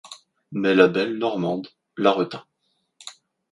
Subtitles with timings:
[0.51, 2.43] Mais la belle Normande la retint.